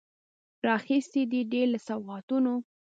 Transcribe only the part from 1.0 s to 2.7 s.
یې دي، ډیر له سوغاتونو